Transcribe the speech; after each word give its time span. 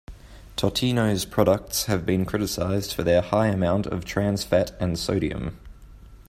Totino's 0.57 1.25
products 1.25 1.85
have 1.85 2.07
been 2.07 2.25
criticized 2.25 2.91
for 2.91 3.03
their 3.03 3.21
high 3.21 3.49
amount 3.49 3.85
of 3.85 4.03
trans 4.03 4.43
fat 4.43 4.71
and 4.79 4.97
sodium. 4.97 5.59